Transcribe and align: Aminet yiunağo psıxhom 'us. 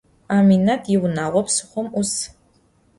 Aminet 0.35 0.83
yiunağo 0.91 1.41
psıxhom 1.45 1.87
'us. 1.91 2.13